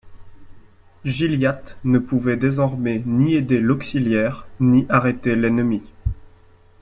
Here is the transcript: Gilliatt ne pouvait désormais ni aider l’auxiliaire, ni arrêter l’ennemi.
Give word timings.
Gilliatt 1.05 1.77
ne 1.83 1.99
pouvait 1.99 2.35
désormais 2.35 3.03
ni 3.05 3.35
aider 3.35 3.59
l’auxiliaire, 3.59 4.47
ni 4.59 4.87
arrêter 4.89 5.35
l’ennemi. 5.35 5.83